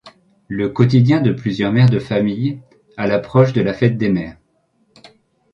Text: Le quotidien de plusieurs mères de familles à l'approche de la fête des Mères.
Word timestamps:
Le 0.47 0.67
quotidien 0.69 1.21
de 1.21 1.31
plusieurs 1.31 1.71
mères 1.71 1.91
de 1.91 1.99
familles 1.99 2.59
à 2.97 3.05
l'approche 3.05 3.53
de 3.53 3.61
la 3.61 3.71
fête 3.75 3.97
des 3.97 4.09
Mères. 4.09 4.39